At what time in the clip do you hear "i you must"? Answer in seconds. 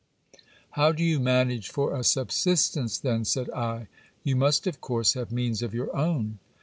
3.51-4.65